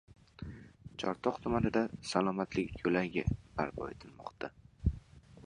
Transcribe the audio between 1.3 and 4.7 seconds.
tumanida “Salomatlik yo‘lagi” barpo etilmoqda